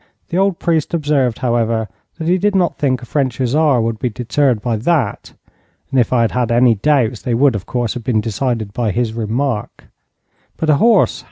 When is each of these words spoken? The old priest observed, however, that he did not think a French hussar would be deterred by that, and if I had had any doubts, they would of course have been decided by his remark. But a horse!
The 0.29 0.37
old 0.39 0.57
priest 0.57 0.95
observed, 0.95 1.37
however, 1.45 1.87
that 2.17 2.27
he 2.27 2.39
did 2.39 2.55
not 2.55 2.79
think 2.79 3.03
a 3.03 3.05
French 3.05 3.37
hussar 3.37 3.79
would 3.79 3.99
be 3.99 4.09
deterred 4.09 4.59
by 4.59 4.77
that, 4.77 5.33
and 5.91 5.99
if 5.99 6.11
I 6.11 6.21
had 6.21 6.31
had 6.31 6.51
any 6.51 6.73
doubts, 6.73 7.21
they 7.21 7.35
would 7.35 7.53
of 7.53 7.67
course 7.67 7.93
have 7.93 8.03
been 8.03 8.19
decided 8.19 8.73
by 8.73 8.89
his 8.89 9.13
remark. 9.13 9.89
But 10.57 10.71
a 10.71 10.77
horse! 10.77 11.19